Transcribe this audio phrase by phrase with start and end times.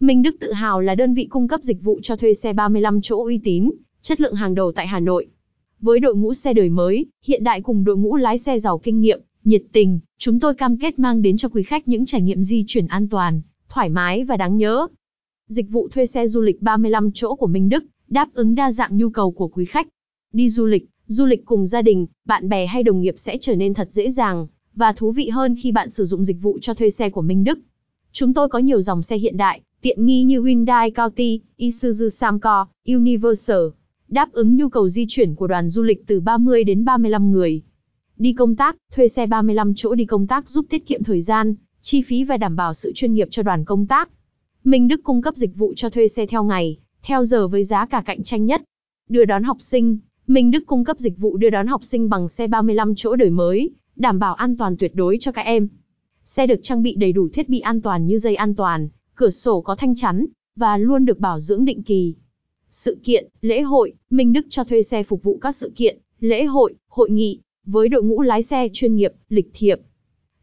[0.00, 3.00] Minh Đức tự hào là đơn vị cung cấp dịch vụ cho thuê xe 35
[3.00, 5.26] chỗ uy tín, chất lượng hàng đầu tại Hà Nội.
[5.80, 9.00] Với đội ngũ xe đời mới, hiện đại cùng đội ngũ lái xe giàu kinh
[9.00, 12.42] nghiệm, nhiệt tình, chúng tôi cam kết mang đến cho quý khách những trải nghiệm
[12.42, 14.86] di chuyển an toàn, thoải mái và đáng nhớ.
[15.48, 18.96] Dịch vụ thuê xe du lịch 35 chỗ của Minh Đức đáp ứng đa dạng
[18.96, 19.88] nhu cầu của quý khách.
[20.32, 23.54] Đi du lịch, du lịch cùng gia đình, bạn bè hay đồng nghiệp sẽ trở
[23.54, 26.74] nên thật dễ dàng và thú vị hơn khi bạn sử dụng dịch vụ cho
[26.74, 27.58] thuê xe của Minh Đức.
[28.12, 32.66] Chúng tôi có nhiều dòng xe hiện đại, tiện nghi như Hyundai County, Isuzu Samco,
[32.86, 33.60] Universal,
[34.08, 37.62] đáp ứng nhu cầu di chuyển của đoàn du lịch từ 30 đến 35 người.
[38.16, 41.54] Đi công tác, thuê xe 35 chỗ đi công tác giúp tiết kiệm thời gian,
[41.80, 44.10] chi phí và đảm bảo sự chuyên nghiệp cho đoàn công tác.
[44.64, 47.86] Minh Đức cung cấp dịch vụ cho thuê xe theo ngày, theo giờ với giá
[47.86, 48.62] cả cạnh tranh nhất.
[49.08, 52.28] Đưa đón học sinh, Minh Đức cung cấp dịch vụ đưa đón học sinh bằng
[52.28, 55.68] xe 35 chỗ đời mới, đảm bảo an toàn tuyệt đối cho các em.
[56.24, 59.30] Xe được trang bị đầy đủ thiết bị an toàn như dây an toàn, cửa
[59.30, 62.14] sổ có thanh chắn, và luôn được bảo dưỡng định kỳ.
[62.70, 66.44] Sự kiện, lễ hội, Minh Đức cho thuê xe phục vụ các sự kiện, lễ
[66.44, 69.80] hội, hội nghị, với đội ngũ lái xe chuyên nghiệp, lịch thiệp.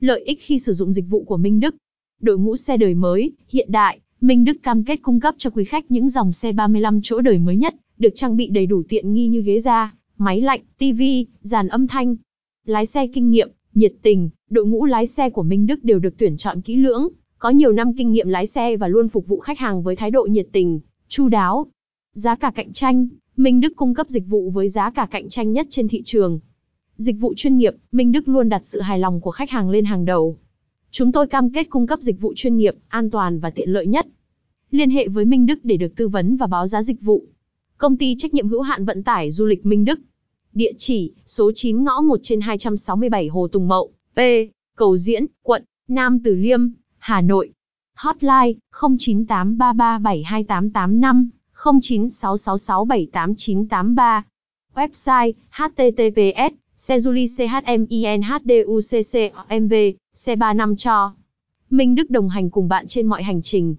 [0.00, 1.74] Lợi ích khi sử dụng dịch vụ của Minh Đức.
[2.20, 5.64] Đội ngũ xe đời mới, hiện đại, Minh Đức cam kết cung cấp cho quý
[5.64, 9.14] khách những dòng xe 35 chỗ đời mới nhất, được trang bị đầy đủ tiện
[9.14, 12.16] nghi như ghế da, máy lạnh, tivi, dàn âm thanh.
[12.66, 16.14] Lái xe kinh nghiệm, nhiệt tình, đội ngũ lái xe của Minh Đức đều được
[16.18, 17.08] tuyển chọn kỹ lưỡng,
[17.42, 20.10] có nhiều năm kinh nghiệm lái xe và luôn phục vụ khách hàng với thái
[20.10, 21.66] độ nhiệt tình, chu đáo.
[22.14, 25.52] Giá cả cạnh tranh, Minh Đức cung cấp dịch vụ với giá cả cạnh tranh
[25.52, 26.40] nhất trên thị trường.
[26.96, 29.84] Dịch vụ chuyên nghiệp, Minh Đức luôn đặt sự hài lòng của khách hàng lên
[29.84, 30.36] hàng đầu.
[30.90, 33.86] Chúng tôi cam kết cung cấp dịch vụ chuyên nghiệp, an toàn và tiện lợi
[33.86, 34.06] nhất.
[34.70, 37.24] Liên hệ với Minh Đức để được tư vấn và báo giá dịch vụ.
[37.78, 40.00] Công ty trách nhiệm hữu hạn vận tải du lịch Minh Đức.
[40.54, 44.18] Địa chỉ, số 9 ngõ 1 trên 267 Hồ Tùng Mậu, P,
[44.76, 46.68] Cầu Diễn, quận Nam Từ Liêm,
[47.02, 47.52] Hà Nội.
[47.96, 54.22] Hotline 0983372885, 0966678983.
[54.74, 59.72] Website https Sejuli CHMINHDUCCOMV,
[60.14, 61.14] C35 cho.
[61.70, 63.76] Minh Đức đồng hành cùng bạn trên mọi hành trình.